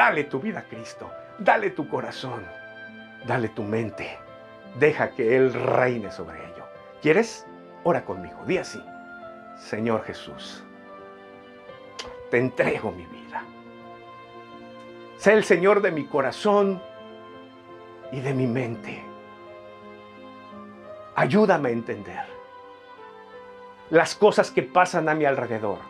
[0.00, 1.10] Dale tu vida a Cristo.
[1.38, 2.42] Dale tu corazón.
[3.26, 4.18] Dale tu mente.
[4.78, 6.64] Deja que Él reine sobre ello.
[7.02, 7.46] ¿Quieres?
[7.84, 8.42] Ora conmigo.
[8.46, 8.82] Di así.
[9.58, 10.64] Señor Jesús,
[12.30, 13.44] te entrego mi vida.
[15.18, 16.82] Sé el Señor de mi corazón
[18.10, 19.04] y de mi mente.
[21.14, 22.24] Ayúdame a entender
[23.90, 25.80] las cosas que pasan a mi alrededor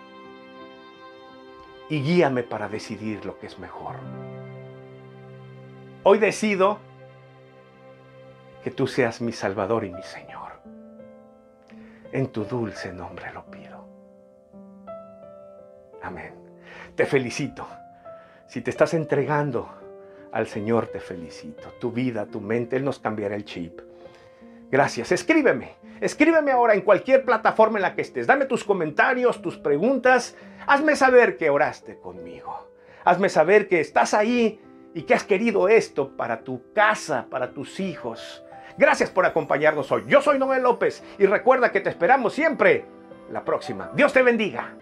[1.91, 3.97] y guíame para decidir lo que es mejor.
[6.05, 6.79] Hoy decido
[8.63, 10.53] que tú seas mi Salvador y mi Señor.
[12.13, 13.85] En tu dulce nombre lo pido.
[16.01, 16.33] Amén.
[16.95, 17.67] Te felicito.
[18.47, 19.69] Si te estás entregando
[20.33, 21.71] al Señor, te felicito.
[21.81, 23.81] Tu vida, tu mente, Él nos cambiará el chip.
[24.71, 25.13] Gracias.
[25.13, 25.77] Escríbeme.
[26.01, 28.27] Escríbeme ahora en cualquier plataforma en la que estés.
[28.27, 30.37] Dame tus comentarios, tus preguntas.
[30.67, 32.71] Hazme saber que oraste conmigo.
[33.05, 34.61] Hazme saber que estás ahí
[34.95, 38.45] y que has querido esto para tu casa, para tus hijos.
[38.79, 40.05] Gracias por acompañarnos hoy.
[40.07, 42.85] Yo soy Noel López y recuerda que te esperamos siempre
[43.31, 43.91] la próxima.
[43.95, 44.77] Dios te bendiga.